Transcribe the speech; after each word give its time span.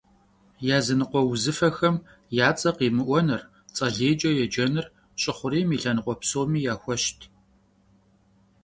Языныкъуэ 0.77 1.21
узыфэхэм 1.29 1.95
я 2.47 2.49
цӏэ 2.57 2.71
къимыӏуэныр, 2.77 3.41
цӏэ 3.75 3.87
лейкӏэ 3.95 4.31
еджэныр 4.43 4.85
щӏы 5.21 5.33
хъурейм 5.37 5.69
и 5.75 5.77
лъэныкъуэ 5.81 6.15
псоми 6.21 6.59
яхуэщт. 6.73 7.19